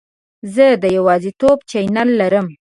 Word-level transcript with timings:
زه 0.53 0.65
د 0.83 0.85
یوټیوب 0.97 1.57
چینل 1.69 2.09
لرم. 2.19 2.47